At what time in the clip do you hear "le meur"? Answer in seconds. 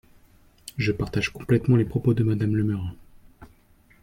2.55-2.95